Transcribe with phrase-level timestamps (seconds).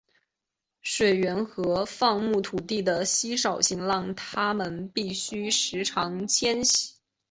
[0.81, 6.95] 水源和放牧土地的稀少性让他们必须时常迁徙。